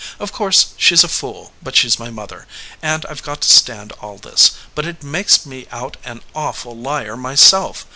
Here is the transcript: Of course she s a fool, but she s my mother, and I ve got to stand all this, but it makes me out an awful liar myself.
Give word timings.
Of 0.17 0.31
course 0.31 0.73
she 0.77 0.95
s 0.95 1.03
a 1.03 1.07
fool, 1.07 1.53
but 1.61 1.75
she 1.75 1.85
s 1.87 1.99
my 1.99 2.09
mother, 2.09 2.47
and 2.81 3.05
I 3.05 3.13
ve 3.13 3.21
got 3.21 3.41
to 3.41 3.49
stand 3.49 3.91
all 4.01 4.17
this, 4.17 4.53
but 4.73 4.87
it 4.87 5.03
makes 5.03 5.45
me 5.45 5.67
out 5.71 5.95
an 6.03 6.21
awful 6.33 6.75
liar 6.75 7.15
myself. 7.15 7.85